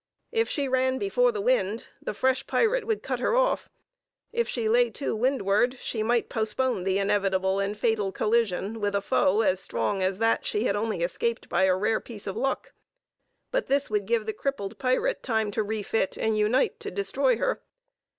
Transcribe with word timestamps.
If 0.31 0.49
she 0.49 0.67
ran 0.67 0.97
before 0.97 1.31
the 1.31 1.41
wind, 1.41 1.85
the 2.01 2.15
fresh 2.15 2.47
pirate 2.47 2.87
would 2.87 3.03
cut 3.03 3.19
her 3.19 3.35
off: 3.35 3.69
if 4.33 4.49
she 4.49 4.67
lay 4.67 4.89
to 4.89 5.15
windward, 5.15 5.77
she 5.79 6.01
might 6.01 6.27
postpone 6.27 6.85
the 6.85 6.97
inevitable 6.97 7.59
and 7.59 7.77
fatal 7.77 8.11
collision 8.11 8.79
with 8.81 8.95
a 8.95 9.01
foe 9.01 9.41
as 9.41 9.59
strong 9.59 10.01
as 10.01 10.17
that 10.17 10.43
she 10.43 10.63
had 10.63 10.75
only 10.75 11.03
escaped 11.03 11.49
by 11.49 11.65
a 11.65 11.75
rare 11.77 11.99
piece 11.99 12.25
of 12.25 12.35
luck; 12.35 12.73
but 13.51 13.67
this 13.67 13.91
would 13.91 14.07
give 14.07 14.25
the 14.25 14.33
crippled 14.33 14.79
pirate 14.79 15.21
time 15.21 15.51
to 15.51 15.61
refit 15.61 16.17
and 16.17 16.35
unite 16.35 16.79
to 16.79 16.89
destroy 16.89 17.37
her. 17.37 17.61